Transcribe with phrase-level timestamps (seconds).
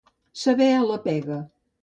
[0.43, 1.39] Saber a la pega.